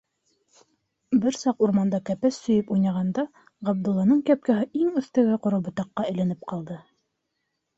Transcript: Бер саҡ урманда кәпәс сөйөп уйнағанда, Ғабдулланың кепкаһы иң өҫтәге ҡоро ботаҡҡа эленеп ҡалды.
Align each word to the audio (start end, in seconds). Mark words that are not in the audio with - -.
Бер 1.25 1.35
саҡ 1.39 1.59
урманда 1.67 1.99
кәпәс 2.09 2.39
сөйөп 2.45 2.71
уйнағанда, 2.77 3.25
Ғабдулланың 3.69 4.25
кепкаһы 4.31 4.67
иң 4.81 4.89
өҫтәге 5.03 5.37
ҡоро 5.45 5.61
ботаҡҡа 5.69 6.07
эленеп 6.15 6.45
ҡалды. 6.55 6.81